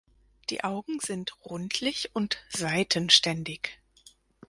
Die 0.49 0.63
Augen 0.63 0.99
sind 0.99 1.35
rundlich 1.45 2.09
und 2.15 2.43
seitenständig. 2.49 3.77